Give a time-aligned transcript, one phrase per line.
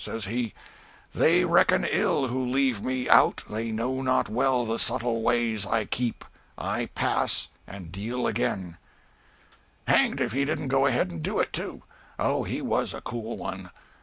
[0.03, 0.55] Says he
[1.13, 5.85] "'They reckon ill who leave me out; They know not well the subtle ways I
[5.85, 6.25] keep.
[6.57, 8.79] I pass and deal again!'
[9.87, 11.83] Hang'd if he didn't go ahead and do it, too!
[12.17, 13.69] O, he was a cool one!